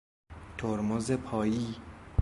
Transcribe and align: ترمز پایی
ترمز 0.57 1.11
پایی 1.11 1.75